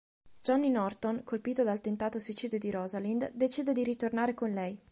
[0.41, 4.75] Johnny Norton, colpito dal tentato suicidio di Rosalind, decide di ritornare con lei.